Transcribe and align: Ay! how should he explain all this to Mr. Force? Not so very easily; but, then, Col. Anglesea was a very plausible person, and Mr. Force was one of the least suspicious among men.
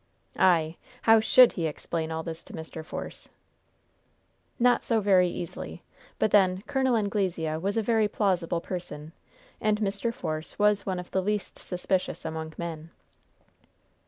Ay! 0.39 0.77
how 1.03 1.19
should 1.19 1.51
he 1.51 1.67
explain 1.67 2.11
all 2.11 2.23
this 2.23 2.43
to 2.43 2.53
Mr. 2.53 2.83
Force? 2.83 3.29
Not 4.57 4.83
so 4.83 4.99
very 4.99 5.29
easily; 5.29 5.83
but, 6.17 6.31
then, 6.31 6.63
Col. 6.65 6.95
Anglesea 6.97 7.57
was 7.59 7.77
a 7.77 7.83
very 7.83 8.07
plausible 8.07 8.61
person, 8.61 9.11
and 9.61 9.79
Mr. 9.79 10.11
Force 10.11 10.57
was 10.57 10.87
one 10.87 10.97
of 10.97 11.11
the 11.11 11.21
least 11.21 11.59
suspicious 11.59 12.25
among 12.25 12.53
men. 12.57 12.89